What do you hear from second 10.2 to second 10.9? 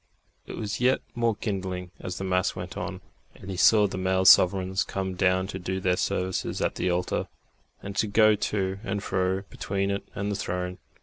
the Throne.